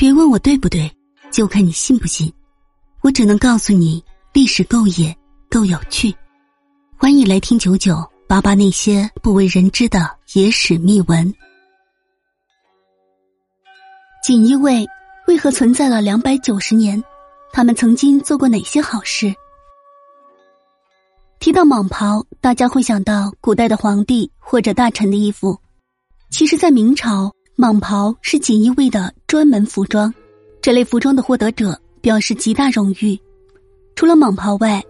[0.00, 0.90] 别问我对不对，
[1.30, 2.32] 就看你信不信。
[3.02, 5.14] 我只能告诉你，历史够野，
[5.50, 6.10] 够有趣。
[6.96, 11.30] 欢迎来听九九八八那些不为人知的野史秘闻。
[14.24, 14.86] 锦衣卫
[15.26, 17.04] 为何存在了两百九十年？
[17.52, 19.34] 他们曾经做过哪些好事？
[21.40, 25.60] 提到蟒袍，大家会想到古代的皇帝或者大臣的衣服。
[26.30, 27.30] 其实，在明朝。
[27.60, 30.12] 蟒袍是锦衣卫的专门服装，
[30.62, 33.20] 这类服装的获得者表示极大荣誉。
[33.94, 34.82] 除了蟒袍外，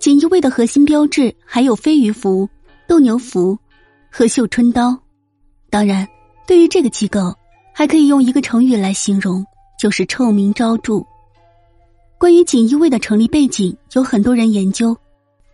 [0.00, 2.48] 锦衣卫的核心标志还有飞鱼服、
[2.88, 3.56] 斗牛服
[4.10, 4.98] 和绣春刀。
[5.70, 6.04] 当然，
[6.48, 7.32] 对于这个机构，
[7.72, 9.46] 还可以用一个成语来形容，
[9.78, 11.06] 就是臭名昭著。
[12.18, 14.96] 关于锦衣卫的成立背景，有很多人研究。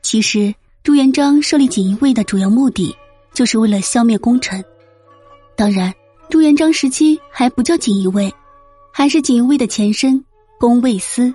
[0.03, 2.97] 其实，朱元璋设立锦衣卫的主要目的，
[3.35, 4.65] 就是为了消灭功臣。
[5.55, 5.93] 当然。
[6.33, 8.35] 朱元璋时期还不叫锦衣卫，
[8.91, 10.25] 还是锦衣卫的前身
[10.59, 11.31] 宫卫司。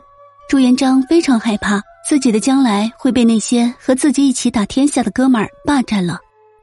[0.49, 6.17] 朱元璋非常害怕自己的将来会被那些和自己一起打天下的哥们儿霸占了，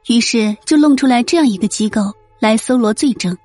[0.07, 3.37] 于是就弄出来这样一个机构来搜罗罪证，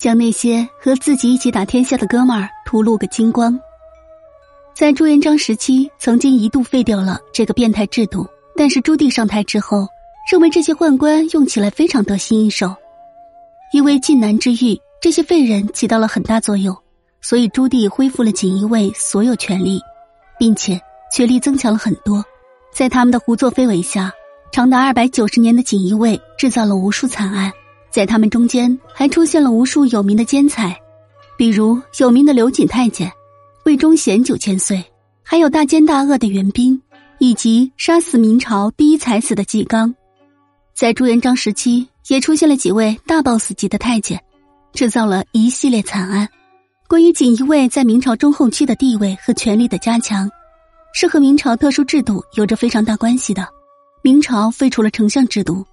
[0.00, 3.56] 将那些和自己一起打天下的哥们儿屠戮个精光。
[4.74, 9.86] 在朱元璋时期，曾经一度废掉了这个变态制度，但是朱棣上台之后，
[10.28, 12.74] 认为这些宦官用起来非常得心应手。
[13.74, 16.76] 因为晋南之役，这些废人起到了很大作用，
[17.20, 19.80] 所以朱棣恢复了锦衣卫所有权力，
[20.38, 20.80] 并且
[21.12, 22.24] 权力增强了很多。
[22.72, 24.12] 在他们的胡作非为下，
[24.52, 27.52] 长达二百九十年的锦衣卫制造了无数惨案。
[27.90, 30.78] 在他们中间，还出现了无数有名的奸才，
[31.36, 33.10] 比如有名的刘瑾太监、
[33.64, 34.84] 魏忠贤九千岁，
[35.24, 36.80] 还有大奸大恶的袁彬，
[37.18, 39.92] 以及杀死明朝第一才子的纪纲。
[40.74, 41.88] 在朱元璋时期。
[42.08, 44.22] 也出现了几位大 boss 级的太监，
[44.74, 46.28] 制造了一系列惨案。
[46.86, 50.30] 关于锦衣卫在明朝中后期的地位和权力的加强，
[50.92, 53.48] 是和明朝特殊制度有着非常大关系的。
[54.02, 55.64] 明朝废除了丞相制度，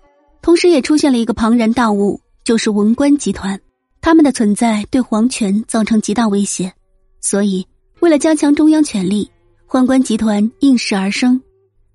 [0.41, 3.59] 同时也出现了一个庞然大物，就是文官集团。
[4.00, 6.72] 他们的存在对皇权造成极大威胁，
[7.19, 7.67] 所以
[8.00, 9.29] 为了加强中央权力，
[9.67, 11.41] 宦官集团应势而生，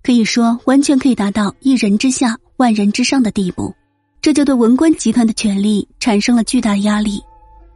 [0.02, 3.74] 可以说完全可以达到一人之下，万人之上的地步。
[4.20, 7.22] 这就对文官集团的权力产生了巨大压力。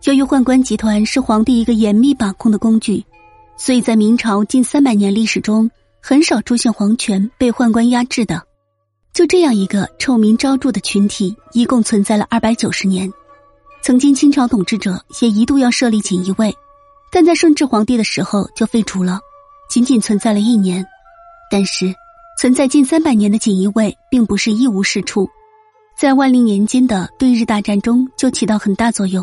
[0.05, 3.05] 由于宦官集团是皇帝一个严密把控的工具，
[3.57, 5.71] 所以在明朝近三百年历史中，
[6.03, 8.43] 很少出现皇权被宦官压制的。
[9.13, 13.13] 就这样一个臭名昭著的群体，一共存在了二百九十年。
[13.83, 16.55] 曾经清朝统治者也一度要设立锦衣卫，
[17.13, 19.21] 但在顺治皇帝的时候就废除了，
[19.69, 20.85] 仅仅存在了一年。
[21.51, 21.95] 但是，
[22.41, 25.29] 存在近三百年的锦衣卫并不是一无是处。
[25.95, 29.23] 在万历年间的对日大战中就起到很大作用。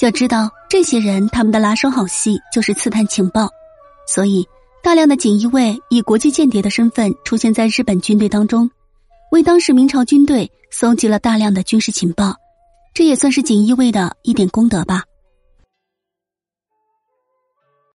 [0.00, 3.50] 要知道，这些人他们的拿手好戏就是刺探情报，
[4.08, 4.48] 所以
[4.82, 8.70] 大量的锦衣卫以国际间谍的身份出现在日本军队当中，
[9.32, 12.34] 为当时明朝军队搜集了大量的军事情报，
[12.94, 15.04] 这也算是锦衣卫的一点功德吧。